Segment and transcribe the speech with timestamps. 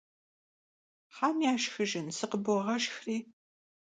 [1.17, 3.17] Hem yaşşxıjjın, sıkhıboğeşşxri!